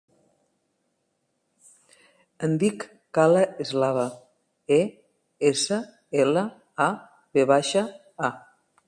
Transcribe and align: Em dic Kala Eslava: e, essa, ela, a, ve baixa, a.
Em 2.47 2.55
dic 2.63 2.85
Kala 3.17 3.43
Eslava: 3.65 4.05
e, 4.79 4.79
essa, 5.51 5.79
ela, 6.25 6.47
a, 6.87 6.89
ve 7.37 7.45
baixa, 7.53 7.85
a. 8.31 8.33